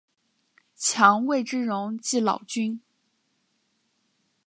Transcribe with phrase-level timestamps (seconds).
[0.75, 2.81] 强为之容即老君。